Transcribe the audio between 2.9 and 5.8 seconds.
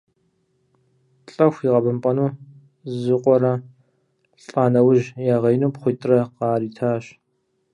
зы къуэрэ, лӏа нэужь ягъеину